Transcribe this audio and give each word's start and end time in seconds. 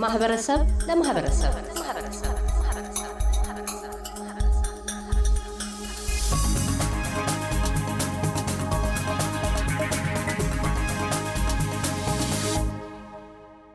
ከማህበረሰብ 0.00 0.60
ለማህበረሰብ። 0.88 1.54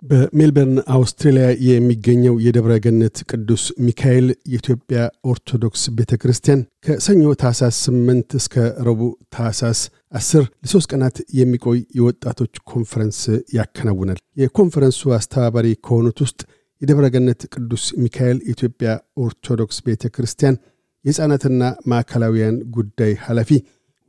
በሜልበርን 0.03 0.79
አውስትራሊያ 0.95 1.45
የሚገኘው 1.67 2.35
የደብረ 2.45 2.73
ገነት 2.85 3.17
ቅዱስ 3.29 3.63
ሚካኤል 3.85 4.27
የኢትዮጵያ 4.51 4.99
ኦርቶዶክስ 5.31 5.83
ቤተ 5.97 6.17
ክርስቲያን 6.23 6.61
ከሰኞ 6.85 7.35
ታህሳስ 7.41 7.77
8 7.85 8.37
እስከ 8.39 8.55
ረቡዕ 8.87 9.11
ታህሳስ 9.35 9.81
10 10.15 10.43
ለሶስት 10.63 10.87
ቀናት 10.91 11.17
የሚቆይ 11.37 11.79
የወጣቶች 11.97 12.53
ኮንፈረንስ 12.71 13.19
ያከናውናል። 13.57 14.19
የኮንፈረንሱ 14.41 15.01
አስተባባሪ 15.17 15.67
ከሆኑት 15.85 16.19
ውስጥ 16.25 16.39
የደብረ 16.81 17.05
ገነት 17.13 17.41
ቅዱስ 17.53 17.83
ሚካኤል 18.03 18.37
የኢትዮጵያ 18.43 18.89
ኦርቶዶክስ 19.23 19.77
ቤተ 19.85 20.09
ክርስቲያን 20.15 20.59
የሕፃናትና 21.05 21.61
ማዕከላዊያን 21.91 22.55
ጉዳይ 22.77 23.11
ኃላፊ 23.25 23.49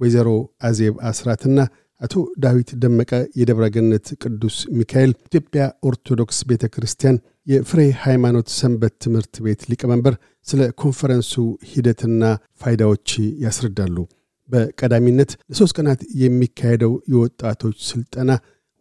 ወይዘሮ 0.00 0.28
አዜብ 0.68 0.94
አስራትና 1.10 1.58
አቶ 2.00 2.14
ዳዊት 2.38 2.70
ደመቀ 2.82 3.10
የደብረገነት 3.40 4.06
ቅዱስ 4.22 4.56
ሚካኤል 4.78 5.12
ኢትዮጵያ 5.28 5.62
ኦርቶዶክስ 5.88 6.38
ቤተ 6.50 6.64
ክርስቲያን 6.74 7.20
የፍሬ 7.46 7.80
ሃይማኖት 8.02 8.48
ሰንበት 8.56 8.94
ትምህርት 9.04 9.34
ቤት 9.46 9.62
ሊቀመንበር 9.70 10.14
ስለ 10.46 10.62
ኮንፈረንሱ 10.82 11.32
ሂደትና 11.70 12.22
ፋይዳዎች 12.60 13.08
ያስረዳሉ። 13.44 13.96
በቀዳሚነት 14.48 15.30
ለሶስት 15.48 15.74
ቀናት 15.78 16.00
የሚካሄደው 16.22 16.92
የወጣቶች 17.12 17.78
ስልጠና 17.88 18.30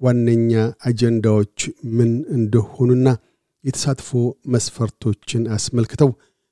ዋነኛ 0.02 0.54
አጀንዳዎች 0.88 1.58
ምን 1.98 2.10
እንደሆኑና 2.38 3.08
የተሳትፎ 3.64 4.10
መስፈርቶችን 4.56 5.44
አስመልክተው 5.56 6.10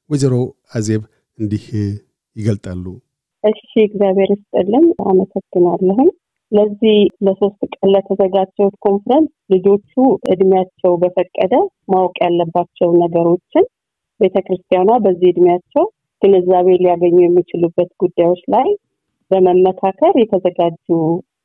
ወይዘሮ 0.10 0.36
አዜብ 0.74 1.02
እንዲህ 1.38 1.66
ይገልጣሉ። 2.36 2.86
እሺ፣ 3.44 3.60
እግዚአብሔር 3.86 4.30
ይስጥልን። 4.34 4.86
አመሰግናለሁም። 5.10 6.10
ለዚህ 6.52 6.98
ለሶስት 7.26 7.62
ቀን 7.72 7.90
ለተዘጋጀው 7.94 8.70
ኮንፈረንስ 8.86 9.32
ልጆቹ 9.54 9.94
እድሜያቸው 10.34 10.92
በፈቀደ 11.02 11.54
ማወቅ 11.92 12.16
ያለባቸው 12.26 12.90
ነገሮችን 13.04 13.66
ቤተክርስቲያኗ 14.20 14.90
በዚህ 15.06 15.30
እድሜያቸው 15.32 15.86
ግንዛቤ 16.22 16.68
ሊያገኙ 16.84 17.18
የሚችሉበት 17.22 17.90
ጉዳዮች 18.04 18.44
ላይ 18.54 18.68
በመመካከር 19.34 20.14
የተዘጋጁ 20.20 20.88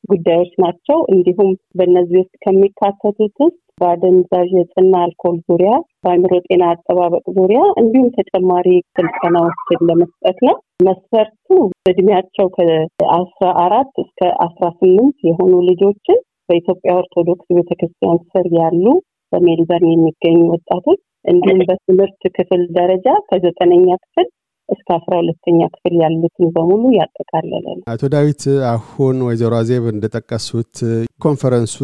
ጉዳዮች 0.09 0.51
ናቸው። 0.63 0.99
እንዲሁም 1.13 1.49
በእነዚህ 1.77 2.17
ውስጥ 2.21 2.35
ከሚካተቱት 2.43 3.35
ውስጥ 3.39 3.57
በአደንዛዥ 3.81 4.51
እጽና 4.61 4.93
አልኮል 5.03 5.35
ዙሪያ፣ 5.47 5.71
በአእምሮ 6.03 6.33
ጤና 6.47 6.63
አጠባበቅ 6.71 7.23
ዙሪያ 7.37 7.61
እንዲሁም 7.81 8.09
ተጨማሪ 8.17 8.67
ስልጠናዎችን 8.95 9.85
ለመስጠት 9.89 10.39
ነው። 10.47 10.55
መስፈርቱ 10.83 11.47
እድሜያቸው 11.89 12.47
ከአስራ 12.55 13.47
አራት 13.63 13.93
እስከ 14.03 14.19
አስራ 14.45 14.65
ስምንት 14.79 15.17
የሆኑ 15.29 15.53
ልጆችን 15.69 16.19
በኢትዮጵያ 16.49 16.91
ኦርቶዶክስ 16.99 17.47
ቤተክርስቲያን 17.57 18.19
ስር 18.31 18.47
ያሉ 18.59 18.85
በሜልበርን 19.31 19.91
የሚገኙ 19.93 20.39
ወጣቶች 20.53 20.99
እንዲሁም 21.25 21.59
በትምህርት 21.69 22.21
ክፍል 22.37 22.61
ደረጃ 22.77 23.07
ከዘጠነኛ 23.29 23.87
ክፍል 24.03 24.27
እስከ 24.69 24.87
አስራ 24.95 25.13
ሁለተኛ 25.19 25.59
ክፍል 25.73 25.93
ያሉትን 26.01 26.49
በሙሉ 26.55 26.83
ያጠቃለለ 26.97 27.65
ነው። 27.71 27.83
አቶ 27.93 28.09
ዳዊት 28.13 28.43
አሁን 28.71 29.17
ወይዘሮ 29.27 29.53
አዜብ 29.59 29.85
እንደጠቀሱት 29.93 30.75
ኮንፈረንሱ 31.23 31.77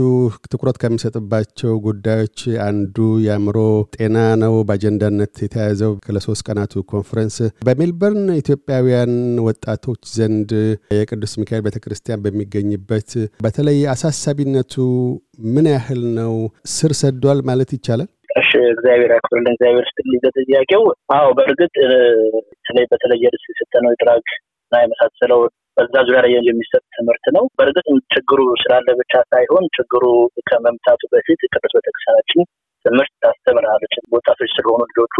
ትኩረት 0.51 0.77
ከሚሰጥባቸው 0.81 1.73
ጉዳዮች 1.87 2.37
አንዱ 2.67 2.97
የአእምሮ 3.25 3.57
ጤና 3.97 4.17
ነው 4.43 4.55
በአጀንዳነት 4.67 5.33
የተያያዘው 5.45 5.93
ለሶስት 6.15 6.45
ቀናቱ 6.47 6.83
ኮንፈረንስ 6.91 7.37
በሜልበርን 7.67 8.25
ኢትዮጵያውያን 8.41 9.13
ወጣቶች 9.47 10.01
ዘንድ 10.15 10.51
የቅዱስ 10.97 11.33
ሚካኤል 11.41 11.65
ቤተክርስቲያን 11.67 12.23
በሚገኝበት 12.25 13.11
በተለይ 13.45 13.79
አሳሳቢነቱ 13.95 14.73
ምን 15.47 15.65
ያህል 15.71 16.01
ነው? 16.17 16.33
ስር 16.73 16.91
ሰዷል 16.99 17.39
ማለት 17.47 17.69
ይቻላል? 17.75 18.09
እሺ 18.35 18.49
እግዚአብሔር 18.71 19.11
ያክብርልን። 19.15 19.53
እግዚአብሔር 19.53 19.85
ስትልኝ 19.89 20.17
ለጥያቄው 20.27 20.83
አዎ፣ 21.15 21.27
በእርግጥ 21.37 21.75
በተለይ 22.35 22.85
በተለየ 22.91 23.31
ርስ 23.35 23.45
የሰጠነው 23.51 23.93
የድራግ 23.93 24.25
እና 24.65 24.81
የመሳሰለው 24.83 25.39
በዛ 25.77 25.93
ዙሪያ 26.07 26.19
ላይ 26.25 26.33
የሚሰጥ 26.47 26.83
ትምህርት 26.97 27.25
ነው። 27.35 27.45
በእርግጥ 27.57 27.85
ችግሩ 28.13 28.41
ስላለ 28.61 28.87
ብቻ 28.99 29.13
ሳይሆን 29.31 29.65
ችግሩ 29.77 30.03
ከመምጣቱ 30.49 31.01
በፊት 31.13 31.41
ቅዱስ 31.53 31.73
ቤተክርስቲያናችን 31.77 32.41
ትምህርት 32.85 33.13
ታስተምራለች። 33.23 33.95
ወጣቶች 34.15 34.51
ስለሆኑ 34.57 34.81
ልጆቹ 34.91 35.15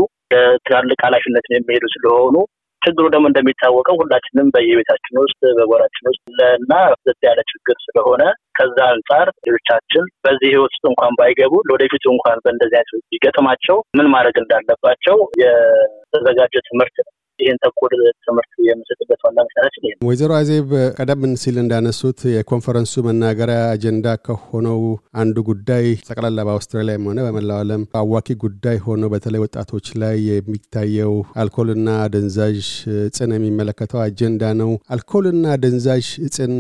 ትላልቅ 0.68 1.00
ኃላፊነት 1.08 1.46
የሚሄዱ 1.52 1.86
ስለሆኑ 1.96 2.36
ችግሩ 2.86 3.06
ደግሞ 3.14 3.26
እንደሚታወቀው 3.30 3.96
ሁላችንም 4.02 4.48
በየቤታችን 4.56 5.22
ውስጥ 5.24 5.42
በጎራችን 5.58 6.10
ውስጥ 6.10 6.26
እና 6.58 6.74
ዘት 7.06 7.20
ያለ 7.28 7.40
ችግር 7.52 7.78
ስለሆነ 7.86 8.24
ከዛ 8.60 8.78
አንጻር 8.92 9.28
ልጆቻችን 9.48 10.04
በዚህ 10.26 10.50
ህይወት 10.54 10.74
ውስጥ 10.76 10.86
እንኳን 10.92 11.18
ባይገቡ 11.20 11.54
ለወደፊቱ 11.68 12.06
እንኳን 12.16 12.40
በእንደዚህ 12.46 12.78
አይነት 12.80 13.06
ቢገጥማቸው 13.12 13.80
ምን 13.98 14.10
ማድረግ 14.16 14.38
እንዳለባቸው 14.44 15.18
የተዘጋጀ 15.44 16.56
ትምህርት 16.70 16.98
ነው። 17.02 17.12
ይህን 17.40 17.58
ተኮር 17.64 17.94
ትምህርት 18.26 18.52
የምሰጥበት 18.68 19.20
ዋና 19.26 19.38
ምክንያታችን 19.46 19.86
ይሄ 19.86 19.94
ወይዘሮ 20.08 20.32
አዜብ 20.38 20.68
ቀደም 20.98 21.24
ሲል 21.42 21.58
እንዳነሱት 21.62 22.20
የኮንፈረንሱ 22.34 23.04
መናገሪያ 23.08 23.60
አጀንዳ 23.72 24.16
ከሆነው 24.26 24.80
አንዱ 25.22 25.38
ጉዳይ 25.50 25.86
ጠቅላላ 26.08 26.46
በአውስትራሊያም 26.48 27.08
ሆነ 27.10 27.20
በመላው 27.28 27.60
ዓለም 27.64 27.84
አዋኪ 28.02 28.38
ጉዳይ 28.46 28.78
ሆኖ 28.86 29.04
በተለይ 29.14 29.44
ወጣቶች 29.46 29.88
ላይ 30.04 30.18
የሚታየው 30.30 31.14
አልኮልና 31.44 31.88
አደንዛዥ 32.06 32.60
እጽን 33.06 33.34
የሚመለከተው 33.36 34.02
አጀንዳ 34.06 34.44
ነው። 34.62 34.72
አልኮልና 34.96 35.46
አደንዛዥ 35.56 36.08
እጽን 36.28 36.54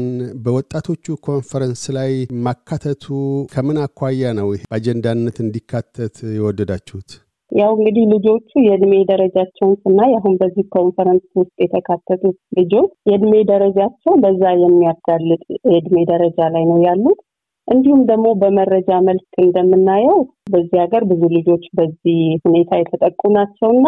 በወጣቶቹ 0.45 1.17
ኮንፈረንስ 1.27 1.83
ላይ 1.97 2.13
ማካተቱ 2.45 3.05
ከምን 3.53 3.79
አኳያ 3.85 4.33
ነው 4.39 4.49
በአጀንዳነት 4.65 5.37
እንዲካተት 5.45 6.17
የወደዳችሁት? 6.37 7.09
ያው 7.55 7.71
እንግዲህ 7.75 8.03
ልጆቹ 8.13 8.49
የእድሜ 8.63 8.93
ደረጃቸውን 9.09 9.75
ስናይ 9.81 10.11
አሁን 10.17 10.33
በዚህ 10.39 10.65
ኮንፈረንስ 10.73 11.25
ውስጥ 11.39 11.53
የተካተቱት 11.63 12.37
ልጆች 12.57 12.91
የእድሜ 13.09 13.33
ደረጃቸው 13.51 14.13
በዛ 14.23 14.43
የሚያጋልጥ 14.57 15.41
የእድሜ 15.67 15.97
ደረጃ 16.11 16.47
ላይ 16.55 16.65
ነው 16.71 16.79
ያሉት። 16.85 17.19
እንዲሁም 17.67 18.01
ደግሞ 18.09 18.27
በመረጃ 18.41 18.89
መልክ 19.07 19.29
እንደምናየው 19.43 20.17
በዚህ 20.51 20.77
ሀገር 20.83 21.03
ብዙ 21.11 21.21
ልጆች 21.37 21.63
በዚህ 21.73 22.19
ሁኔታ 22.45 22.71
የተጠቁ 22.77 23.21
ናቸው 23.37 23.69
እና 23.75 23.87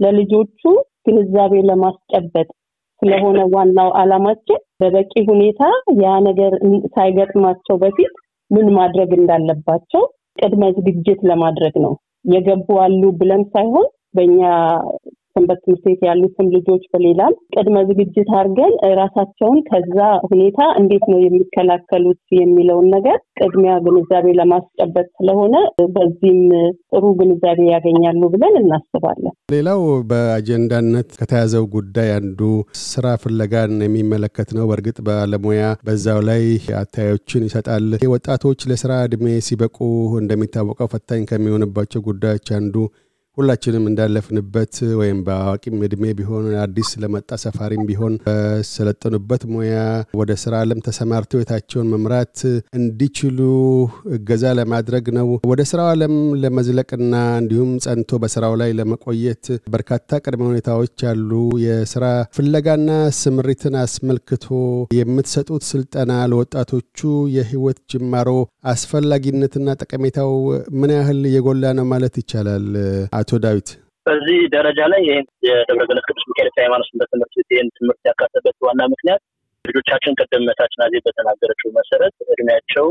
ለልጆቹ 0.00 0.60
ግንዛቤ 1.06 1.54
ለማስጨበጥ 1.68 2.48
ስለሆነ 3.02 3.40
ዋናው 3.54 3.90
ዓላማችን 3.98 4.60
በበቂ 4.80 5.12
ሁኔታ 5.30 5.62
ያ 6.02 6.14
ነገር 6.28 6.52
ሳይገጥማቸው 6.94 7.76
በፊት 7.82 8.14
ምን 8.50 8.68
ማድረግ 8.72 9.10
እንዳለባቸው 9.18 10.04
ቅድመ 10.38 10.64
ዝግጅት 10.76 11.20
ለማድረግ 11.30 11.74
ነው። 11.84 11.92
የገቡ 12.24 12.68
አሉ 12.80 13.02
ብለን 13.20 13.42
ሳይሆን 13.52 13.86
በእኛ 14.14 14.40
ሰንበት 15.36 15.58
ትምህርት 15.64 15.84
ቤት 15.86 16.00
ያሉትን 16.08 16.46
ልጆች 16.54 16.84
በሌላም 16.92 17.34
ቅድመ 17.54 17.76
ዝግጅት 17.88 18.28
አድርገን 18.38 18.72
ራሳቸውን 19.00 19.58
ከዛ 19.68 19.98
ሁኔታ 20.28 20.60
እንዴት 20.80 21.04
ነው 21.12 21.18
የሚከላከሉት 21.22 22.20
የሚለውን 22.38 22.86
ነገር 22.94 23.18
ቅድሚያ 23.40 23.72
ግንዛቤ 23.86 24.26
ለማስጨበጥ 24.38 25.06
ስለሆነ 25.18 25.54
በዚህም 25.96 26.40
ጥሩ 26.90 27.04
ግንዛቤ 27.20 27.60
ያገኛሉ 27.72 28.22
ብለን 28.34 28.56
እናስባለን። 28.62 29.34
ሌላው 29.54 29.80
በአጀንዳነት 30.10 31.10
ከተያዘው 31.20 31.64
ጉዳይ 31.76 32.10
አንዱ 32.18 32.40
ስራ 32.86 33.06
ፍለጋን 33.22 33.74
የሚመለከት 33.86 34.48
ነው። 34.58 34.66
በእርግጥ 34.70 34.98
ባለሙያ 35.08 35.62
በዛው 35.86 36.20
ላይ 36.28 36.44
አታዮችን 36.80 37.46
ይሰጣል። 37.48 37.84
ወጣቶች 38.12 38.60
ለስራ 38.70 38.92
እድሜ 39.06 39.26
ሲበቁ 39.46 39.76
እንደሚታወቀው 40.22 40.90
ፈታኝ 40.92 41.22
ከሚሆንባቸው 41.30 42.00
ጉዳዮች 42.08 42.48
አንዱ 42.58 42.74
ሁላችንም 43.38 43.84
እንዳለፍንበት 43.88 44.76
ወይም 45.00 45.18
በአዋቂም 45.26 45.76
እድሜ 45.86 46.04
ቢሆን 46.18 46.46
አዲስ 46.62 46.88
ለመጣ 47.02 47.30
ሰፋሪም 47.42 47.82
ቢሆን 47.88 48.14
በሰለጠኑበት 48.24 49.42
ሙያ 49.52 49.74
ወደ 50.20 50.32
ስራ 50.42 50.52
ዓለም 50.62 50.80
ተሰማርተው 50.86 51.38
ህይወታቸውን 51.38 51.90
መምራት 51.92 52.38
እንዲችሉ 52.78 53.38
እገዛ 54.16 54.54
ለማድረግ 54.60 55.06
ነው። 55.18 55.28
ወደ 55.50 55.60
ስራው 55.70 55.90
ዓለም 55.92 56.14
ለመዝለቅና 56.42 57.12
እንዲሁም 57.42 57.70
ጸንቶ 57.84 58.20
በስራው 58.22 58.56
ላይ 58.62 58.72
ለመቆየት 58.78 59.44
በርካታ 59.74 59.94
ቅድመ 60.24 60.42
ሁኔታዎች 60.50 60.96
አሉ። 61.12 61.30
የስራ 61.66 62.04
ፍለጋና 62.38 62.90
ስምሪትን 63.20 63.76
አስመልክቶ 63.82 64.44
የምትሰጡት 64.98 65.64
ስልጠና 65.70 66.12
ለወጣቶቹ 66.32 66.98
የህይወት 67.36 67.80
ጅማሮ 67.92 68.28
አስፈላጊነትና 68.72 69.78
ጠቀሜታው 69.80 70.32
ምን 70.80 70.92
ያህል 70.96 71.22
የጎላ 71.34 71.64
ነው 71.78 71.88
ማለት 71.90 72.14
ይቻላል? 72.20 72.68
አቶ 73.28 73.38
ዳዊት 73.44 73.68
በዚህ 74.06 74.38
ደረጃ 74.54 74.80
ላይ 74.90 75.00
ይህን 75.06 75.26
የደብረ 75.46 75.84
ገነት 75.88 76.04
ቅዱስ 76.08 76.24
ሚካኤል 76.28 76.48
ሃይማኖት 76.58 76.86
ሰንበት 76.90 77.08
ትምህርት 77.12 77.32
ቤት 77.38 77.48
ይህን 77.54 77.68
ትምህርት 77.78 78.00
ያካተበት 78.08 78.54
ዋና 78.66 78.80
ምክንያት 78.92 79.20
ልጆቻችን 79.64 80.16
ቅድም 80.20 80.44
እህታችን 80.46 80.82
አዜብ 80.84 81.02
በተናገረችው 81.06 81.68
መሰረት 81.76 82.14
እድሜያቸው 82.26 82.86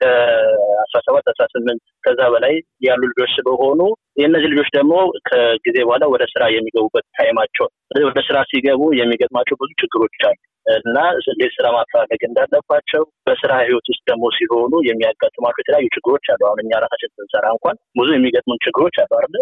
ከአስራ 0.00 0.98
ሰባት 1.06 1.26
አስራ 1.32 1.44
ስምንት 1.52 1.82
ከዛ 2.06 2.20
በላይ 2.34 2.54
ያሉ 2.86 3.00
ልጆች 3.10 3.30
ስለሆኑ 3.36 3.80
የእነዚህ 4.20 4.50
ልጆች 4.52 4.70
ደግሞ 4.76 4.94
ከጊዜ 5.28 5.76
በኋላ 5.82 6.06
ወደ 6.14 6.26
ስራ 6.32 6.44
የሚገቡበት 6.54 7.06
ታይማቸው 7.18 7.68
ወደ 8.08 8.18
ስራ 8.28 8.40
ሲገቡ 8.50 8.82
የሚገጥማቸው 9.00 9.58
ብዙ 9.62 9.70
ችግሮች 9.82 10.18
አሉ 10.22 10.38
እና 10.66 10.96
እንዴት 11.32 11.54
ስራ 11.58 11.66
ማፈላለግ 11.76 12.22
እንዳለባቸው 12.28 13.04
በስራ 13.26 13.52
ህይወት 13.62 13.86
ውስጥ 13.92 14.02
ደግሞ 14.10 14.24
ሲሆኑ 14.38 14.72
የሚያጋጥሟቸው 14.88 15.62
የተለያዩ 15.62 15.88
ችግሮች 15.96 16.26
አሉ። 16.34 16.42
አሁን 16.48 16.62
እኛ 16.64 16.80
ራሳችን 16.84 17.14
ስንሰራ 17.16 17.46
እንኳን 17.56 17.78
ብዙ 18.00 18.08
የሚገጥሙን 18.16 18.60
ችግሮች 18.66 18.98
አሉ 19.04 19.12
አይደለ? 19.20 19.38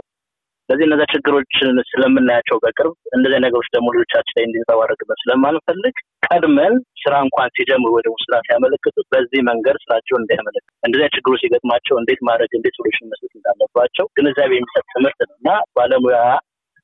ስለዚህ 0.68 0.84
እነዚ 0.86 1.02
ችግሮችን 1.12 1.76
ስለምናያቸው 1.90 2.56
በቅርብ 2.62 2.94
እንደዚህ 3.16 3.40
ነገሮች 3.44 3.68
ደግሞ 3.74 3.88
ልጆቻችን 3.94 4.36
ላይ 4.36 4.44
እንዲንጸባረቅበት 4.46 5.18
ስለማንፈልግ 5.22 5.96
ቀድመን 6.26 6.74
ስራ 7.02 7.14
እንኳን 7.26 7.52
ሲጀምሩ 7.56 7.90
ወይ 7.96 8.04
ስራ 8.24 8.40
ሲያመለክቱ 8.46 8.96
በዚህ 9.14 9.40
መንገድ 9.50 9.76
ስራቸውን 9.84 10.22
እንዲያመለክቱ 10.22 10.68
እንደዚህ 10.88 11.12
ችግሮች 11.16 11.42
ሲገጥማቸው 11.44 11.96
እንዴት 11.98 12.20
ማድረግ 12.28 12.50
እንዴት 12.58 12.76
ሶሉሽን 12.80 13.10
መስጠት 13.12 13.32
እንዳለባቸው 13.38 14.06
ግንዛቤ 14.18 14.52
የሚሰጥ 14.58 14.84
ትምህርት 14.94 15.20
ነው 15.24 15.36
እና 15.36 15.48
ባለሙያ 15.78 16.18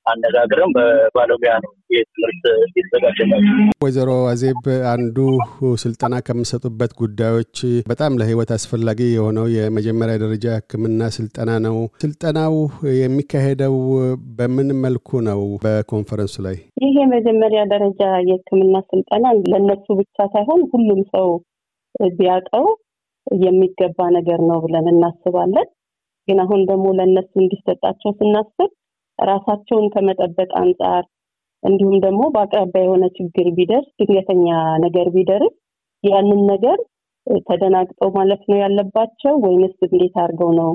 አነጋግረም 0.07 0.71
በባለሙያ 0.77 1.53
ነው 1.65 1.71
ይህ 1.93 2.03
ትምህርት 2.09 2.45
የተዘጋጀላቸው። 2.79 3.59
ወይዘሮ 3.85 4.11
አዜብ 4.31 4.63
አንዱ 4.93 5.17
ስልጠና 5.83 6.15
ከምሰጡበት 6.27 6.93
ጉዳዮች 7.01 7.55
በጣም 7.87 8.17
ለህይወት 8.21 8.51
አስፈላጊ 8.57 9.01
የሆነው 9.11 9.47
የመጀመሪያ 9.57 10.17
ደረጃ 10.25 10.47
ሕክምና 10.57 11.11
ስልጠና 11.17 11.51
ነው። 11.67 11.77
ስልጠናው 12.03 12.57
የሚካሄደው 13.01 13.77
በምን 14.39 14.71
መልኩ 14.85 15.21
ነው? 15.29 15.43
በኮንፈረንሱ 15.65 16.37
ላይ 16.47 16.57
ይህ 16.83 16.93
የመጀመሪያ 17.03 17.63
ደረጃ 17.73 18.01
የሕክምና 18.31 18.77
ስልጠና 18.91 19.25
ለነሱ 19.53 19.87
ብቻ 20.01 20.27
ሳይሆን 20.35 20.63
ሁሉም 20.73 21.03
ሰው 21.15 21.29
ቢያውቀው 22.17 22.67
የሚገባ 23.27 23.99
ነገር 24.17 24.41
ነው 24.49 24.59
ብለን 24.65 24.87
እናስባለን። 24.93 25.69
ግን 26.29 26.39
አሁን 26.43 26.61
ደግሞ 26.69 26.87
ለእነሱ 26.99 27.33
እንዲሰጣቸው 27.41 28.11
ስናስብ 28.19 28.71
ራሳቸውን 29.23 29.87
ከመጠበቅ 29.95 30.51
አንጻር 30.63 31.03
እንዲሁም 31.63 31.97
ደግሞ 32.05 32.23
በአቅራቢያ 32.35 32.83
የሆነ 32.85 33.05
ችግር 33.19 33.49
ቢደርስ 33.59 33.89
ድንገተኛ 34.01 34.47
ነገር 34.85 35.09
ቢደርስ 35.17 35.55
ያንን 36.05 36.41
ነገር 36.53 36.79
ተደናግጠው 37.47 38.09
ማለፍ 38.17 38.41
ነው 38.51 38.59
ያለባቸው 38.63 39.35
ወይንስ 39.45 39.77
እንዴት 39.89 40.15
አድርገው 40.23 40.51
ነው 40.61 40.71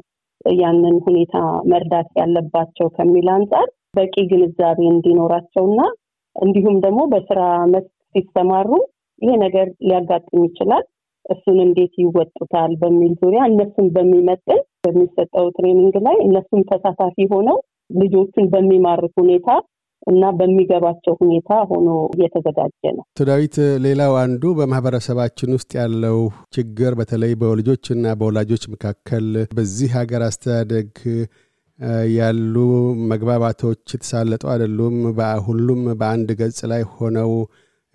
ያንን 0.58 0.98
ሁኔታ 1.08 1.36
መርዳት 1.72 2.10
ያለባቸው 2.20 2.88
ከሚል 2.98 3.28
አንጻር 3.36 3.68
በቂ 3.98 4.16
ግንዛቤ 4.32 4.80
እንዲኖራቸው 4.92 5.64
እና 5.72 5.82
እንዲሁም 6.36 6.76
ደግሞ 6.86 7.02
በስራ 7.14 7.42
መስክ 7.74 7.92
ሲሰማሩ 8.14 8.70
ይሄ 9.22 9.32
ነገር 9.46 9.68
ሊያጋጥም 9.88 10.42
ይችላል 10.48 10.84
እሱን 11.26 11.58
እንዴት 11.64 11.94
ይወጡታል 12.02 12.72
በሚል 12.82 13.14
ዙሪያ 13.22 13.42
እነሱን 13.52 13.88
በሚመጥን 13.96 14.60
በሚሰጠው 14.84 15.48
training 15.58 15.96
ላይ 16.08 16.18
እነሱም 16.28 16.62
ተሳታፊ 16.70 17.26
ሆነው 17.34 17.58
ልጆቹን 17.90 18.48
በሚማርክ 18.54 19.14
ሁኔታ 19.22 19.50
እና 20.08 20.24
በሚገባቸው 20.38 21.14
ሁኔታ 21.22 21.50
ሆኖ 21.70 21.88
እየተዘጋጀ 22.14 22.92
ነው። 22.98 23.04
ዳዊት፣ 23.28 23.56
ሌላው 23.86 24.14
አንዱ 24.22 24.44
በማህበረሰባችን 24.60 25.56
ውስጥ 25.58 25.72
ያለው 25.80 26.20
ችግር 26.58 26.92
በተለይ 27.00 27.34
በልጆችና 27.42 28.14
በወላጆች 28.20 28.66
መካከል 28.74 29.26
በዚህ 29.52 29.90
ሀገር 29.98 30.24
አስተዳደግ 30.28 30.92
ያሉ 32.18 32.56
መግባባቶች 33.12 33.82
የተሳለጡ 33.96 34.44
አይደሉም። 34.54 34.96
ሁሉም 35.48 35.82
በአንድ 36.00 36.30
ገጽ 36.40 36.60
ላይ 36.72 36.84
ሆነው 36.94 37.32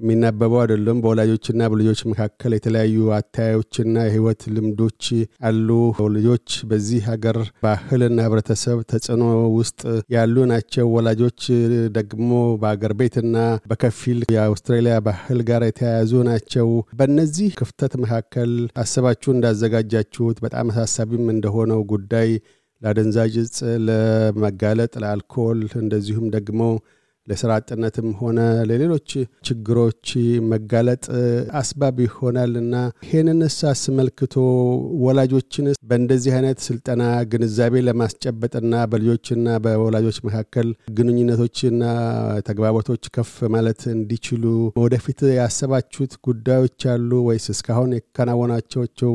የሚናበበው 0.03 0.61
አይደለም። 0.63 1.01
በወላጆችና 1.03 1.69
በልጆች 1.73 2.01
መካከል 2.11 2.53
የተለያዩ 2.55 3.05
አታዮችና 3.17 3.97
የህይወት 4.07 4.43
ልምዶች 4.55 5.03
አሉ። 5.49 5.69
ልጆች 6.17 6.49
በዚህ 6.71 7.03
ሀገር 7.09 7.37
ባህልና 7.65 8.19
ህብረተሰብ 8.27 8.79
ተጽዕኖ 8.93 9.25
ውስጥ 9.57 9.81
ያሉ 10.15 10.37
ናቸው። 10.53 10.87
ወላጆች 10.97 11.41
ደግሞ 11.97 12.31
በአገር 12.63 12.95
ቤትና 13.01 13.37
በከፊል 13.67 14.19
የአውስትራሊያ 14.35 14.97
ባህል 15.07 15.41
ጋር 15.49 15.65
የተያያዙ 15.67 16.15
ናቸው። 16.29 16.69
በእነዚህ 16.99 17.51
ክፍተት 17.61 17.95
መካከል 18.05 18.51
አስባችሁ 18.83 19.31
እንዳዘጋጃችሁት 19.35 20.39
በጣም 20.45 20.73
አሳሳቢም 20.73 21.27
እንደሆነው 21.35 21.81
ጉዳይ 21.93 22.31
ለአደንዛዥ 22.83 23.35
እጽ 23.43 23.59
ለመጋለጥ፣ 23.87 24.93
ለአልኮል 25.03 25.61
እንደዚሁም 25.81 26.27
ደግሞ 26.37 26.61
ለስራ 27.27 27.51
አጥነትም 27.59 28.09
ሆነ 28.21 28.39
ለሌሎች 28.69 29.11
ችግሮች 29.47 30.07
መጋለጥ 30.49 31.05
አስባብ 31.61 31.99
ይሆናል 32.05 32.53
እና 32.63 32.75
ይህንንስ 33.07 33.57
አስመልክቶ 33.71 34.35
ወላጆችን 35.05 35.67
በእንደዚህ 35.91 36.33
አይነት 36.39 36.59
ስልጠና 36.67 37.03
ግንዛቤ 37.33 37.83
ለማስጨበጥና 37.89 38.75
በልጆችና 38.93 39.57
በወላጆች 39.67 40.19
መካከል 40.29 40.69
ግንኙነቶችና 40.99 41.83
ተግባቦቶች 42.49 43.07
ከፍ 43.17 43.35
ማለት 43.55 43.83
እንዲችሉ 43.95 44.45
ወደፊት 44.85 45.23
ያሰባችሁት 45.39 46.15
ጉዳዮች 46.29 46.81
አሉ 46.95 47.23
ወይስ 47.29 47.47
እስካሁን 47.55 47.95
የከናወናቸው 47.99 49.15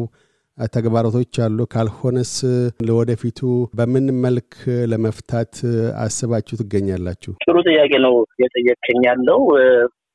ተግባራቶች 0.57 1.35
አሉ? 1.45 1.59
ካልሆነስ 1.73 2.31
ለወደፊቱ 2.87 3.39
በምን 3.73 4.05
መልክ 4.23 4.51
ለመፍታት 4.91 5.53
አስባችሁ 6.03 6.55
ትገኛላችሁ? 6.61 7.31
ጥሩ 7.45 7.55
ጥያቄ 7.67 7.91
ነው 8.05 8.15
እየጠየቀኝ 8.35 8.99
ያለው። 9.09 9.41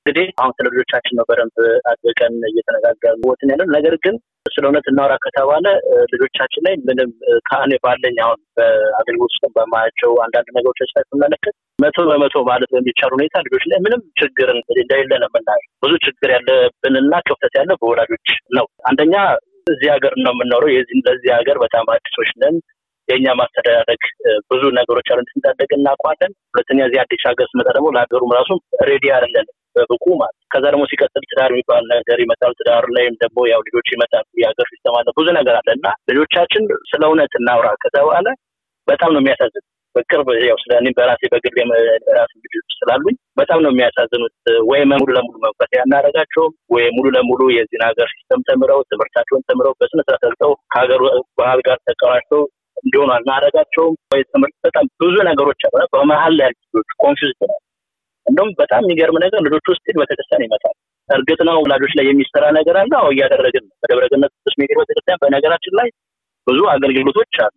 እንግዲህ 0.06 0.28
አሁን 0.40 0.52
ስለ 0.56 0.66
ልጆቻችን 0.68 1.14
ነው 1.18 1.24
በደንብ 1.28 1.56
አድርገን 1.90 2.34
እየተነጋገርን 2.48 3.20
ወትን 3.28 3.50
ያለን። 3.52 3.68
ነገር 3.76 3.94
ግን 4.04 4.14
ስለ 4.46 4.64
እውነት 4.68 4.86
እናውራ 4.90 5.14
ከተባለ 5.24 5.66
ልጆቻችን 6.12 6.64
ላይ 6.66 6.74
ምንም 6.88 7.10
ከእኔ 7.48 7.72
ባለኝ 7.84 8.16
አሁን 8.24 8.40
በአገልግሎት 8.56 9.32
ውስጥ 9.34 9.52
በማያቸው 9.56 10.12
አንዳንድ 10.24 10.48
ነገሮች 10.58 10.80
ላይ 10.96 11.04
ስመለከት 11.10 11.54
መቶ 11.78 11.98
በመቶ 12.10 12.42
ማለት 12.50 12.70
በሚቻል 12.74 13.12
ሁኔታ 13.16 13.44
ልጆች 13.46 13.64
ላይ 13.72 13.78
ምንም 13.86 14.02
ችግር 14.20 14.50
እንደሌለ 14.54 15.12
ነው 15.22 15.28
የምናየው። 15.30 15.70
ብዙ 15.84 15.92
ችግር 16.06 16.30
ያለብንና 16.36 17.14
ክፍተት 17.28 17.54
ያለ 17.60 17.70
በወላጆች 17.80 18.28
ነው። 18.58 18.66
አንደኛ 18.90 19.14
እዚህ 19.66 19.88
ሀገር 19.94 20.14
ነው 20.24 20.32
የምንኖረው። 20.34 20.70
የዚህ 20.72 21.02
ለዚህ 21.06 21.30
ሀገር 21.38 21.56
በጣም 21.64 21.84
አዲሶች 21.94 22.30
ነን። 22.42 22.56
የእኛ 23.08 23.26
ማስተዳደግ 23.38 24.02
ብዙ 24.50 24.62
ነገሮች 24.78 25.08
አሉ 25.12 25.20
እንዳደግ 25.30 25.70
እናውቋለን። 25.76 26.32
ሁለተኛ 26.52 26.78
እዚህ 26.86 26.98
አዲስ 27.02 27.22
ሀገር 27.30 27.46
ስመጣ 27.50 27.68
ደግሞ 27.76 27.88
ለሀገሩም 27.96 28.34
ራሱ 28.38 28.50
ready 28.90 29.06
አይደለን 29.14 29.46
በብቁ 29.76 30.04
ማለት። 30.20 30.36
ከዛ 30.46 30.64
ደግሞ 30.66 30.84
ሲቀጥል 30.90 31.24
ትዳር 31.30 31.50
የሚባል 31.52 31.84
ነገር 31.92 32.18
ይመጣል። 32.20 32.52
ትዳር 32.58 32.86
ላይም 32.96 33.14
ደግሞ 33.20 33.46
ያው 33.46 33.60
ልጆች 33.60 33.88
ይመጣሉ። 33.92 34.26
የሀገር 34.42 34.66
system 34.72 34.96
ብዙ 35.18 35.28
ነገር 35.38 35.56
አለ 35.56 35.68
እና 35.78 35.88
ልጆቻችን 36.10 36.64
ስለ 36.90 37.02
እውነት 37.10 37.34
እናውራ 37.40 37.68
ከተባለ 37.84 38.26
በጣም 38.88 39.10
ነው 39.14 39.20
የሚያሳዝን 39.20 39.64
በቅርብ 39.94 40.28
ያው 40.42 40.56
ስለ 40.60 40.72
በራሴ 40.98 41.22
በግል 41.32 41.56
ራሴ 42.16 42.32
ልጆች 42.44 42.72
ስላሉኝ 42.78 43.16
በጣም 43.40 43.58
ነው 43.64 43.70
የሚያሳዝኑት። 43.72 44.34
ወይ 44.70 44.82
ሙሉ 44.92 45.08
ለሙሉ 45.16 45.34
መንፈሳዊ 45.44 45.72
አናረጋቸውም 45.78 46.52
ወይ 46.74 46.86
ሙሉ 46.96 47.06
ለሙሉ 47.16 47.40
የዚህን 47.56 47.84
ሀገር 47.88 48.08
system 48.12 48.42
ተምረው 48.48 48.80
ትምህርታቸውን 48.90 49.44
ተምረው 49.48 49.74
በስነ 49.80 50.00
ስርዓት 50.06 50.22
ሰርተው 50.24 50.52
ከሀገሩ 50.72 51.02
ባህል 51.40 51.62
ጋር 51.68 51.78
ተቀራጅተው 51.88 52.42
እንዲሆኑ 52.82 53.10
አናረጋቸውም። 53.16 53.96
ወይ 54.12 54.22
ትምህርት 54.32 54.56
በጣም 54.66 54.86
ብዙ 55.02 55.16
ነገሮች 55.30 55.60
አሉ። 55.68 55.84
በመሀል 55.94 56.34
ላይ 56.40 56.50
ልጆች 56.56 56.90
confuse 57.02 57.36
ነው። 57.42 57.58
እንደውም 58.26 58.50
በጣም 58.58 58.82
የሚገርም 58.84 59.18
ነገር 59.24 59.40
ልጆች 59.46 59.66
ውስጥ 59.72 59.84
ቤተክርስቲያን 59.96 60.44
ይመጣል። 60.46 60.74
እርግጥ 61.08 61.40
ነው 61.48 61.56
ወላጆች 61.62 61.92
ላይ 61.98 62.04
የሚሰራ 62.08 62.44
ነገር 62.58 62.76
አለ። 62.80 62.92
አዎ 63.00 63.08
እያደረግን 63.14 63.64
ነው። 63.64 63.74
በደብረ 63.82 64.04
ገነት 64.12 64.32
ቅዱስ 64.36 64.54
ሚካኤል 64.60 64.78
ቤተክርስቲያን 64.82 65.20
በነገራችን 65.22 65.74
ላይ 65.80 65.88
ብዙ 66.46 66.60
አገልግሎቶች 66.72 67.34
አሉ። 67.44 67.56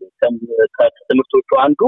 ከትምህርቶቹ 0.78 1.50
አንዱ 1.64 1.82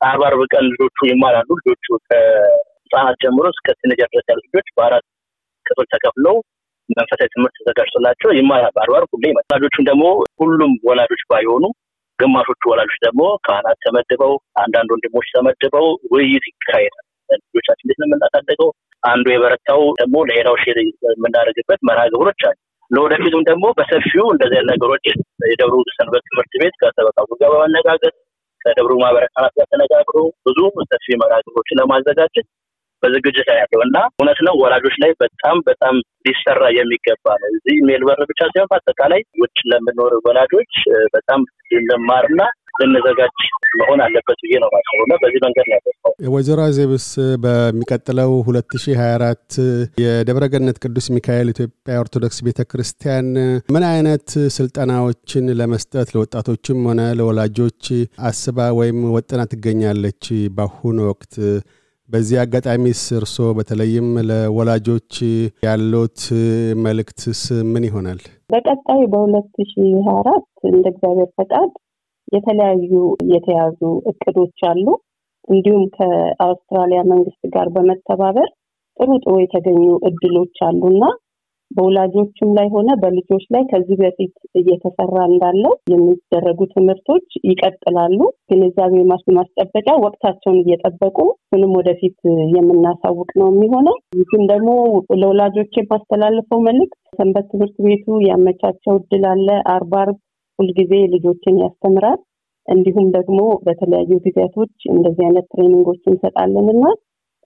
አርብ 0.00 0.22
አርብ 0.28 0.40
ቀን 0.52 0.64
ልጆቹ 0.72 0.98
ይማራሉ። 1.10 1.48
ልጆቹ 1.60 1.86
ከህፃናት 2.08 3.16
ጀምሮ 3.22 3.46
እስከ 3.54 3.74
teenager 3.80 4.08
ድረስ 4.12 4.26
ያሉ 4.30 4.40
ልጆች 4.46 4.68
በአራት 4.76 5.04
ክፍል 5.66 5.86
ተከፍለው 5.94 6.36
መንፈሳዊ 6.88 7.28
ትምህርት 7.34 7.56
ተዘጋጅቶላቸው 7.58 8.30
ይማራሉ። 8.38 8.74
አርብ 8.76 8.94
አርብ 8.98 9.10
ሁሌ 9.14 9.24
ይመጣል። 9.30 9.48
ወላጆቹም 9.50 9.86
ደግሞ 9.90 10.04
ሁሉም 10.40 10.72
ወላጆች 10.88 11.22
ባይሆኑ 11.30 11.64
ግማሾቹ 12.18 12.62
ወላጆች 12.72 12.98
ደግሞ 13.06 13.22
ካህናት 13.46 13.78
ተመድበው፣ 13.84 14.32
አንዳንድ 14.62 14.90
ወንድሞች 14.94 15.26
ተመድበው 15.34 15.86
ውይይት 16.12 16.44
ይካሄዳል። 16.50 17.04
ልጆቻችን 17.46 17.84
እንዴት 17.84 17.98
ነው 18.00 18.06
የምናሳደገው? 18.08 18.68
አንዱ 19.02 19.26
የበረታው 19.32 19.82
ደግሞ 20.00 20.16
ለሌላው 20.28 20.56
share 20.62 20.78
የምናደርግበት 21.08 21.80
መርሃ 21.88 22.04
ግብሮች 22.12 22.40
አሉ። 22.48 22.56
ለወደፊቱም 22.90 23.42
ደግሞ 23.48 23.64
በሰፊው 23.78 24.26
እንደዚህ 24.34 24.60
ነገሮች 24.70 25.04
የደብሩ 25.50 25.78
ሰንበት 25.96 26.22
ትምህርት 26.28 26.52
ቤት 26.62 26.74
ከሰበካ 26.82 27.18
ጋር 27.40 27.50
በመነጋገር 27.54 28.12
ከደብሩ 28.66 28.92
ማህበረ 29.02 29.24
ካህናት 29.32 29.54
ጋር 29.58 29.66
ተነጋግሮ 29.72 30.16
ብዙ 30.46 30.58
ሰፊ 30.92 31.16
መርሃ 31.22 31.38
ለማዘጋጀት 31.80 32.46
በዝግጅት 33.02 33.46
ላይ 33.48 33.58
ያለው 33.60 33.80
እና 33.86 33.96
እውነት 34.12 34.38
ነው 34.46 34.54
ወላጆች 34.62 34.94
ላይ 35.02 35.10
በጣም 35.22 35.56
በጣም 35.66 35.94
ሊሰራ 36.26 36.62
የሚገባ 36.76 37.34
ነው። 37.42 37.48
እዚህ 37.50 37.76
ሜልበርን 37.88 38.28
ብቻ 38.30 38.40
ሳይሆን 38.52 38.70
በአጠቃላይ 38.70 39.20
ውጭ 39.42 39.58
ለምንኖር 39.72 40.14
ወላጆች 40.28 40.72
በጣም 41.12 41.42
ልንማርና 41.72 42.40
ልንዘጋጅ 42.80 43.36
መሆን 43.80 44.00
አለበት 44.04 44.38
ብዬ 44.44 44.54
ነው 44.62 44.68
ማስበው 44.74 45.04
እና 45.06 45.14
በዚህ 45.22 45.40
መንገድ 45.44 45.66
ነው 45.70 45.76
ያደርሰው። 45.76 46.12
ወይዘሮ 46.34 46.60
አዜብስ 46.66 47.06
በሚቀጥለው 47.44 48.32
ሁለት 48.46 48.72
ሺህ 48.84 48.96
ሀያ 49.00 49.14
አራት 49.16 49.48
የደብረገነት 50.04 50.76
ቅዱስ 50.84 51.06
ሚካኤል 51.16 51.50
ኢትዮጵያ 51.54 51.96
ኦርቶዶክስ 52.04 52.38
ቤተ 52.46 52.60
ክርስቲያን 52.70 53.28
ምን 53.68 53.86
አይነት 53.90 54.28
ስልጠናዎችን 54.56 55.46
ለመስጠት 55.60 56.10
ለወጣቶችም 56.16 56.80
ሆነ 56.88 57.00
ለወላጆች 57.20 57.82
አስባ 58.30 58.68
ወይም 58.80 59.00
ወጥና 59.16 59.42
ትገኛለች 59.52 60.24
በአሁኑ 60.56 60.98
ወቅት? 61.10 61.34
በዚህ 62.10 62.36
አጋጣሚስ 62.40 63.00
እርስዎ 63.18 63.46
በተለይም 63.54 64.08
ለወላጆች 64.28 65.12
ያሉት 65.66 66.20
መልእክትስ 66.84 67.40
ምን 67.72 67.86
ይሆናል? 67.88 68.20
በቀጣይ 68.52 69.02
በሁለት 69.12 69.50
ሺህ 69.70 69.88
ሀያ 69.98 70.14
አራት 70.20 70.46
እንደ 70.70 70.84
እግዚአብሔር 70.92 71.28
ፈቃድ 71.38 71.72
የተለያዩ 72.28 72.92
የተያዙ 73.32 73.80
እቅዶች 74.10 74.60
አሉ። 74.68 74.86
እንዲሁም 75.48 75.84
ከአውስትራሊያ 75.96 77.00
መንግስት 77.10 77.42
ጋር 77.54 77.68
በመተባበር 77.74 78.48
ጥሩ 78.98 79.10
ጥሩ 79.24 79.34
የተገኙ 79.40 79.80
እድሎች 80.08 80.56
አሉና 80.66 81.04
በወላጆችም 81.70 82.50
ላይ 82.56 82.66
ሆነ 82.74 82.90
በልጆች 83.00 83.44
ላይ 83.50 83.62
ከዚህ 83.70 83.96
በፊት 84.02 84.34
እየተሰራ 84.60 85.16
እንዳለው 85.28 85.72
የሚደረጉ 85.92 86.58
ትምህርቶች 86.74 87.26
ይቀጥላሉ። 87.48 88.18
ግንዛቤ 88.50 88.94
ማስጨበጫ 89.32 89.88
ወቅታቸውን 90.04 90.60
እየጠበቁ 90.62 91.16
እሱንም 91.36 91.72
ወደፊት 91.78 92.18
የምናሳውቅ 92.54 93.30
ነው 93.40 93.48
የሚሆነው። 93.50 93.96
ግን 94.30 94.44
ደግሞ 94.52 94.70
ለወላጆች 95.16 95.72
የማስተላልፈው 95.78 96.60
መልዕክት 96.68 97.00
ሰንበት 97.18 97.48
ትምህርት 97.52 97.76
ቤቱ 97.86 98.18
ያመቻቸው 98.28 98.94
እድል 99.00 99.26
አለ። 99.32 99.48
አርብ 99.74 99.92
አርብ 100.02 100.18
ሁልጊዜ 100.58 100.92
ልጆችን 101.14 101.60
ያስተምራል። 101.62 102.20
እንዲሁም 102.68 103.08
ደግሞ 103.16 103.40
በተለያዩ 103.66 104.12
ጊዜያቶች 104.24 104.72
እንደዚህ 104.92 105.24
አይነት 105.26 105.46
ትሬኒንጎች 105.52 106.00
እንሰጣለን 106.06 106.68
እና 106.72 106.84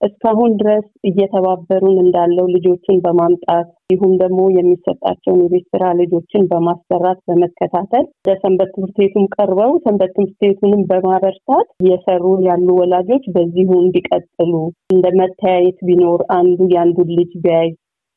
እስካሁን 0.01 0.51
ድረስ 0.57 0.85
እየተባበሩን 1.09 1.97
እንዳለው 2.03 2.45
ልጆችን 2.53 3.01
በማምጣት 3.03 3.67
እንዲሁም 3.83 4.13
ደግሞ 4.21 4.41
የሚሰጣቸውን 4.55 5.41
የቤት 5.43 5.65
ስራ 5.73 5.83
ልጆችን 5.99 6.43
በማሰራት 6.51 7.19
በመከታተል 7.27 8.05
ለሰንበት 8.27 8.69
ትምህርት 8.75 8.95
ቤቱም 9.01 9.25
ቀርበው 9.35 9.71
ሰንበት 9.85 10.11
ትምህርት 10.15 10.37
ቤቱንም 10.43 10.81
በማበርታት 10.89 11.67
እየሰሩ 11.83 12.33
ያሉ 12.47 12.67
ወላጆች 12.79 13.25
በዚሁ 13.35 13.69
እንዲቀጥሉ 13.81 14.53
እንደ 14.93 15.07
መተያየት 15.21 15.79
ቢኖር 15.89 16.23
አንዱ 16.37 16.69
የአንዱን 16.73 17.11
ልጅ 17.19 17.33
ቢያይ 17.45 17.69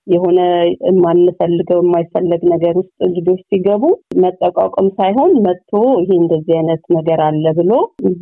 የሆነ 0.06 0.40
የማንፈልገው 0.86 1.78
የማይፈለግ 1.82 2.42
ነገር 2.52 2.74
ውስጥ 2.80 2.96
ልጆች 3.08 3.40
ሲገቡ 3.48 3.84
መጠቋቋም 4.24 4.88
ሳይሆን 4.98 5.32
መጥቶ 5.46 5.72
ይሄ 6.02 6.10
እንደዚህ 6.18 6.54
አይነት 6.58 6.82
ነገር 6.96 7.20
አለ 7.28 7.54
ብሎ 7.58 7.72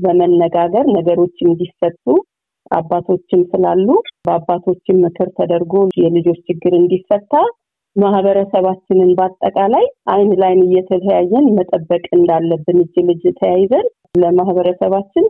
በመነጋገር 0.05 0.87
ነገሮች 0.97 1.37
እንዲፈቱ 1.47 2.07
አባቶችም 2.71 3.41
ስላሉ 3.51 3.89
በአባቶችም 4.27 5.01
ምክር 5.05 5.29
ተደርጎ 5.39 5.73
የልጆች 6.03 6.39
ችግር 6.49 6.73
እንዲፈታ 6.79 7.33
ማህበረሰባችንን 7.97 9.11
በአጠቃላይ 9.19 9.85
አይን 10.13 10.31
ላይን 10.43 10.61
እየተለያየን 10.67 11.47
መጠበቅ 11.59 12.05
እንዳለብን 12.17 12.79
እጅ 12.85 12.95
ልጅ 13.09 13.23
ተያይዘን 13.41 13.87
ለማህበረሰባችን 14.23 15.27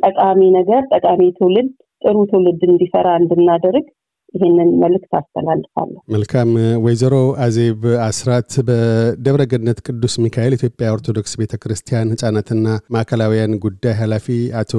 ጠቃሚ 0.00 0.40
ነገር 0.58 0.82
ጠቃሚ 0.94 1.22
ትውልድ 1.38 1.70
ጥሩ 2.02 2.16
ትውልድ 2.30 2.62
እንዲሰራ 2.68 3.08
እንድናደርግ 3.20 3.86
ይህንን 4.34 4.70
መልእክት 4.82 5.12
አስተላልፋለሁ። 5.18 5.98
መልካም። 6.14 6.50
ወይዘሮ 6.84 7.14
አዜብ 7.44 7.80
አስራት 8.06 8.50
በደብረ 8.68 9.42
ገነት 9.52 9.78
ቅዱስ 9.86 10.14
ሚካኤል 10.24 10.56
ኢትዮጵያ 10.58 10.92
ኦርቶዶክስ 10.92 11.34
ቤተ 11.40 11.54
ክርስቲያን 11.62 12.12
ህጻናትና 12.14 12.66
ማዕከላውያን 12.94 13.58
ጉዳይ 13.64 13.94
ኃላፊ፣ 14.00 14.26
አቶ 14.60 14.72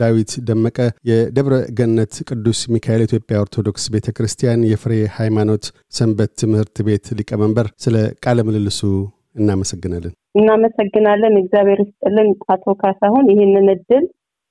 ዳዊት 0.00 0.32
ደመቀ 0.48 0.78
የደብረ 1.10 1.54
ገነት 1.78 2.14
ቅዱስ 2.30 2.60
ሚካኤል 2.74 3.04
ኢትዮጵያ 3.08 3.38
ኦርቶዶክስ 3.40 3.86
ቤተ 3.94 4.08
ክርስቲያን 4.18 4.66
የፍሬ 4.70 4.92
ሃይማኖት 5.18 5.64
ሰንበት 5.92 6.32
ትምህርት 6.42 6.76
ቤት 6.88 7.06
ሊቀመንበር፣ 7.18 7.68
ስለ 7.78 7.96
ቃለ 8.24 8.38
ምልልሱ 8.48 8.80
እናመሰግናለን። 9.38 10.12
እናመሰግናለን። 10.38 11.34
እግዚአብሔር 11.40 11.80
ይስጥልን 11.84 12.28
አቶ 12.48 12.64
ካሳሁን 12.80 13.26
ይህንን 13.32 13.68
እድል 13.74 14.04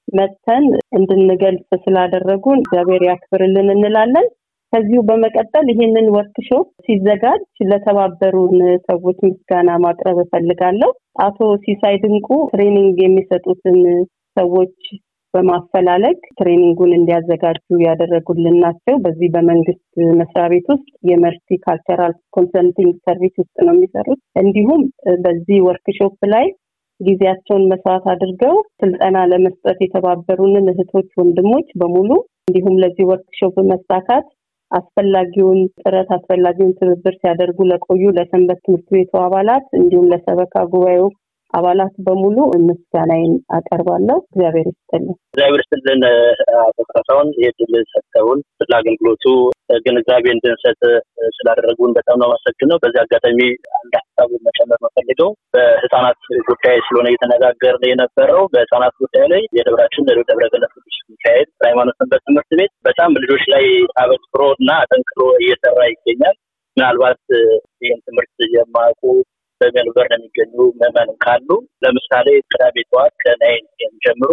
መተን 0.08 0.66
እንድንገልጽ 0.98 1.70
ስላደረጉን 1.84 2.60
እግዚአብሔር 2.60 3.02
ያክብርልን 3.08 3.70
እንላለን። 3.74 4.28
ከዚሁ 4.74 5.00
በመቀጠል 5.08 5.66
ይህንን 5.72 6.08
ወርክሾፕ 6.16 6.68
ሲዘጋጅ 6.86 7.42
ለተባበሩን 7.70 8.58
ሰዎች 8.88 9.18
ምስጋና 9.28 9.70
ማቅረብ 9.84 10.18
እፈልጋለሁ። 10.24 10.90
አቶ 11.24 11.38
ሲሳይ 11.64 11.96
ድንቁ 12.04 12.28
training 12.52 12.98
የሚሰጡትን 13.04 13.80
ሰዎች 14.38 14.76
በማፈላለግ 15.34 16.20
training 16.38 16.74
ኡን 16.74 16.92
እንዲያዘጋጁ 16.98 17.58
ያደረጉልን 17.86 18.56
ናቸው። 18.64 18.96
በዚህ 19.04 19.30
በመንግስት 19.34 19.84
መስሪያ 20.20 20.46
ቤት 20.54 20.68
ውስጥ 20.74 20.88
የ 21.10 21.58
multicultural 21.66 22.14
consulting 22.38 22.94
service 23.06 23.36
ውስጥ 23.42 23.58
ነው 23.68 23.76
የሚሰሩት። 23.76 24.22
እንዲሁም 24.44 24.82
በዚህ 25.26 25.60
ወርክሾፕ 25.68 26.18
ላይ 26.34 26.48
ጊዜያቸውን 27.00 27.68
መስዋዕት 27.72 28.06
አድርገው 28.14 28.56
ስልጠና 28.80 29.18
ለመስጠት 29.32 29.80
የተባበሩንን 29.82 30.72
እህቶች፣ 30.72 31.10
ወንድሞች 31.20 31.68
በሙሉ 31.82 32.10
እንዲሁም 32.48 32.76
ለዚህ 32.84 33.06
ወርክሾፕ 33.10 33.56
መሳካት 33.72 34.28
አስፈላጊውን 34.72 35.60
ጥረት 35.82 36.10
አስፈላጊውን 36.16 36.74
ትብብር 36.80 37.14
ሲያደርጉ 37.20 37.68
ለቆዩ 37.70 38.04
ለሰንበት 38.18 38.60
ትምህርት 38.66 38.88
ቤቱ 38.96 39.12
አባላት 39.26 39.66
እንዲሁም 39.80 40.10
ለሰበካ 40.14 40.56
ጉባኤው 40.74 41.08
አባላት 41.54 41.94
በሙሉ 42.06 42.38
ምስጋናዬን 42.68 43.34
አቀርባለሁ። 43.58 44.18
እግዚአብሔር 44.26 44.66
ይስጥልን። 44.70 45.14
እግዚአብሔር 45.28 45.62
ይስጥልን። 45.64 46.02
አቶ 46.62 46.78
ካሳሁን 46.90 47.30
ይህ 47.38 47.52
ድል 47.60 47.74
ሰጥተውን 47.92 48.40
ስለ 48.60 48.72
አገልግሎቱ 48.80 49.26
ግንዛቤ 49.86 50.26
እንድንሰጥ 50.34 50.82
ስላደረጉን 51.38 51.96
በጣም 51.98 52.18
ነው 52.22 52.28
አመሰግነው። 52.30 52.80
በዚህ 52.84 53.00
አጋጣሚ 53.04 53.40
አንድ 53.80 53.94
ሀሳብ 54.00 54.32
መጨመር 54.48 54.80
መፈልገው 54.86 55.30
በህፃናት 55.56 56.20
ጉዳይ 56.50 56.78
ስለሆነ 56.88 57.08
እየተነጋገርን 57.12 57.86
የነበረው 57.90 58.44
በህፃናት 58.54 58.96
ጉዳይ 59.04 59.26
ላይ 59.34 59.44
የደብራችን 59.58 60.08
ደብረ 60.10 60.26
ገነት 60.54 60.74
ቅዱስ 60.76 60.98
ሚካኤል 61.12 61.48
ሃይማኖት 61.68 61.98
ሰንበት 62.00 62.24
ትምህርት 62.28 62.52
ቤት 62.60 62.74
በጣም 62.88 63.18
ልጆች 63.24 63.46
ላይ 63.54 63.66
አበክሮ 64.04 64.44
እና 64.58 64.70
አጠንክሮ 64.84 65.22
እየሰራ 65.40 65.80
ይገኛል። 65.92 66.38
ምናልባት 66.78 67.22
ይህን 67.84 68.00
ትምህርት 68.08 68.36
የማያውቁ 68.56 69.04
በሜልበርን 69.62 70.14
የሚገኙ 70.18 70.58
ምዕመን 70.80 71.10
ካሉ 71.24 71.50
ለምሳሌ 71.84 72.28
ቅዳሜ 72.50 72.78
ጠዋት 72.90 73.14
ከናይን 73.24 73.66
ጀምሮ 74.06 74.32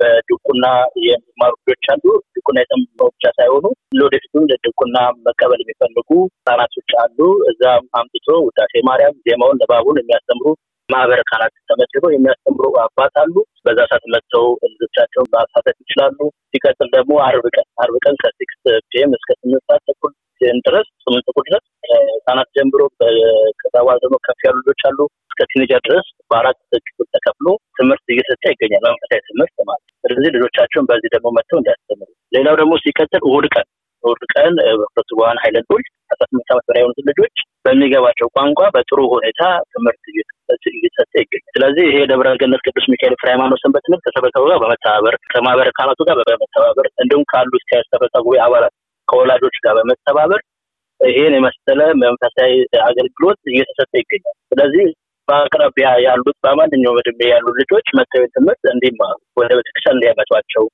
በድቁና 0.00 0.66
የሚማሩ 1.06 1.52
ልጆች 1.60 1.86
አሉ። 1.92 2.04
ድቁና 2.34 2.58
የተማሩ 2.62 3.08
ብቻ 3.14 3.26
ሳይሆኑ 3.38 3.64
ለወደፊቱም 3.98 4.46
ለድቁና 4.50 4.96
መቀበል 5.26 5.60
የሚፈልጉ 5.62 6.08
ህጻናቶች 6.26 6.92
አሉ። 7.02 7.18
እዛም 7.50 7.84
አምጥቶ 8.00 8.28
ውዳሴ 8.46 8.82
ማርያም 8.88 9.18
ዜማውን 9.28 9.60
ንባቡን 9.62 10.00
የሚያስተምሩ 10.00 10.46
ማህበረ 10.88 11.20
ካህናት 11.28 11.54
ተመድበው 11.68 12.10
የሚያስተምሩ 12.12 12.70
አባት 12.84 13.14
አሉ። 13.22 13.34
በዛ 13.66 13.78
ሰዓት 13.90 14.04
መጥተው 14.14 14.46
ልጆቻቸውን 14.72 15.30
ማሳተፍ 15.34 15.76
ይችላሉ። 15.84 16.18
ሲቀጥል 16.52 16.88
ደግሞ 16.96 17.12
አርብ 17.26 17.46
ቀን 17.56 17.68
አርብ 17.84 17.96
ቀን 18.04 18.16
ከ 18.22 18.36
six 18.36 18.58
PM 18.90 19.12
እስከ 19.18 19.30
ስምንት 19.40 19.64
ሰዓት 19.68 19.84
ተኩል 19.90 20.12
ድረስ 20.66 20.86
ስምንት 21.04 21.24
ተኩል 21.28 21.46
ህጻናት 22.22 22.48
ጀምሮ 22.56 22.82
ከዛ 23.60 23.74
በኋላ 23.76 23.96
ደግሞ 24.02 24.16
ከፍ 24.26 24.40
ያሉ 24.46 24.56
ልጆች 24.60 24.82
አሉ 24.88 24.98
እስከ 25.30 25.46
teenager 25.50 25.80
ድረስ 25.86 26.08
በአራት 26.30 26.58
ክፍል 26.86 27.06
ተከፍሎ 27.14 27.46
ትምህርት 27.78 28.04
እየሰጠ 28.14 28.42
ይገኛል። 28.52 28.82
መንፈሳዊ 28.88 29.20
ትምህርት 29.28 29.54
ማለት 29.68 29.84
ስለዚህ 30.04 30.30
ልጆቻቸውን 30.36 30.88
በዚህ 30.90 31.10
ደግሞ 31.14 31.28
መጥተው 31.36 31.60
እንዲያስተምሩ። 31.60 32.08
ሌላው 32.32 32.56
ደግሞ 32.60 32.74
ሲቀጥል 32.82 33.22
እሑድ 33.22 33.46
ቀን 33.54 33.66
እሑድ 34.04 34.22
ቀን 34.34 34.54
በዋን 35.12 35.38
ሀይለንዶች 35.42 35.84
አስራ 36.12 36.24
ስምንት 36.30 36.48
ዓመት 36.52 36.64
በላይ 36.68 36.80
የሆኑትን 36.82 37.06
ልጆች 37.10 37.34
በሚገባቸው 37.66 38.28
ቋንቋ 38.36 38.60
በጥሩ 38.74 39.00
ሁኔታ 39.12 39.42
ትምህርት 39.74 40.02
እየተሰጠ 40.72 41.12
ይገኛል። 41.22 41.52
ስለዚህ 41.56 41.84
ይሄ 41.88 41.98
ደብረ 42.10 42.28
ገነት 42.42 42.62
ቅዱስ 42.66 42.86
ሚካኤል 42.92 43.14
ፍሬ 43.20 43.28
ሃይማኖት 43.32 43.60
ሰንበት 43.62 43.84
ትምህርት 43.86 44.04
ከሰበሰቡ 44.06 44.44
ጋር 44.50 44.58
በመተባበር 44.62 45.16
ከማህበረ 45.32 45.68
ካህናቱ 45.78 46.00
ጋር 46.08 46.16
በመተባበር 46.22 46.88
እንዲሁም 47.04 47.24
ካሉት 47.32 47.64
ጉባኤ 48.24 48.40
አባላት 48.46 48.74
ከወላጆች 49.08 49.56
ጋር 49.64 49.74
በመተባበር 49.78 50.40
ይሄን 51.02 51.34
የመሰለ 51.36 51.80
መንፈሳዊ 52.02 52.52
አገልግሎት 52.86 53.40
እየተሰጠ 53.50 53.92
ይገኛል። 54.00 54.36
ስለዚህ 54.50 54.86
በአቅራቢያ 55.28 55.88
ያሉት 56.04 56.36
በማንኛውም 56.44 57.00
እድሜ 57.02 57.20
ያሉ 57.32 57.46
ልጆች 57.58 57.86
መተው 57.98 58.24
ትምህርት 58.34 58.62
እንዲማሩ 58.72 59.12
ወደ 59.40 59.50
ቤተክርስቲያን 59.58 59.96
እንዲያመጧቸው 59.96 60.64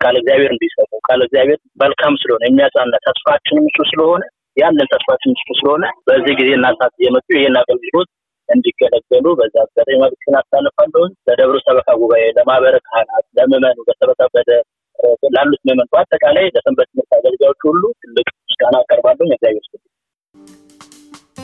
ቃለ 0.00 0.14
እግዚአብሔር 0.20 0.50
እንዲሰሙ 0.54 0.90
ቃለ 1.08 1.20
እግዚአብሔር 1.26 1.58
መልካም 1.82 2.14
ስለሆነ 2.22 2.42
የሚያጽናና 2.46 2.96
ተስፋችንም 3.06 3.66
እሱ 3.70 3.78
ስለሆነ 3.90 4.22
ያንን 4.56 4.90
ተስፋችን 4.92 5.34
እሱ 5.36 5.48
ስለሆነ 5.58 5.84
በዚህ 6.08 6.34
ጊዜ 6.40 6.50
እናንሳት 6.58 6.94
እየመጡ 6.98 7.26
ይህን 7.36 7.56
አገልግሎት 7.62 8.08
እንዲገለገሉ 8.48 9.26
በዛ 9.38 9.54
አጋጣሚ 9.64 9.96
መልዕክቴን 10.02 10.36
አስተላልፋለሁ። 10.40 11.04
ለደብሩ 11.28 11.56
ሰበካ 11.64 11.88
ጉባኤ፣ 12.02 12.22
ለማህበረ 12.36 12.76
ካህናት፣ 12.86 13.24
ለምዕመኑ 13.38 13.78
በተበታበደ 13.88 14.50
ላሉት 15.36 15.60
ምዕመን 15.66 15.88
በአጠቃላይ 15.92 16.46
ለሰንበት 16.54 16.88
ትምህርት 16.92 17.12
አገልጋዮች 17.18 17.60
ሁሉ 17.68 17.82
ትልቅ 18.02 18.26
ምስጋና 18.46 18.76
አቀርባለሁ። 18.82 19.26
እግዚአብሔር 19.28 19.64